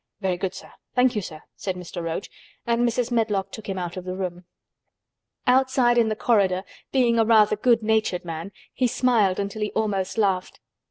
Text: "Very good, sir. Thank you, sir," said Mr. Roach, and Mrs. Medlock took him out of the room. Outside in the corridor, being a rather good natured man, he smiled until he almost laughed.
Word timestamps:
"Very 0.19 0.35
good, 0.37 0.55
sir. 0.55 0.71
Thank 0.95 1.15
you, 1.15 1.21
sir," 1.21 1.43
said 1.55 1.75
Mr. 1.75 2.01
Roach, 2.01 2.31
and 2.65 2.81
Mrs. 2.81 3.11
Medlock 3.11 3.51
took 3.51 3.69
him 3.69 3.77
out 3.77 3.97
of 3.97 4.03
the 4.03 4.15
room. 4.15 4.45
Outside 5.45 5.95
in 5.95 6.09
the 6.09 6.15
corridor, 6.15 6.63
being 6.91 7.19
a 7.19 7.23
rather 7.23 7.55
good 7.55 7.83
natured 7.83 8.25
man, 8.25 8.51
he 8.73 8.87
smiled 8.87 9.37
until 9.39 9.61
he 9.61 9.69
almost 9.73 10.17
laughed. 10.17 10.59